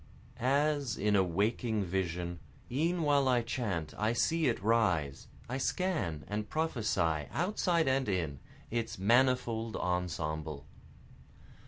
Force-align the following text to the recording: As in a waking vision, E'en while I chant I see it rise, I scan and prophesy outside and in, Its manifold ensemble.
As 0.39 0.97
in 0.97 1.15
a 1.15 1.23
waking 1.23 1.83
vision, 1.85 2.39
E'en 2.71 3.03
while 3.03 3.27
I 3.27 3.43
chant 3.43 3.93
I 3.99 4.13
see 4.13 4.47
it 4.47 4.59
rise, 4.63 5.27
I 5.47 5.59
scan 5.59 6.23
and 6.27 6.49
prophesy 6.49 7.27
outside 7.31 7.87
and 7.87 8.09
in, 8.09 8.39
Its 8.71 8.97
manifold 8.97 9.75
ensemble. 9.75 10.65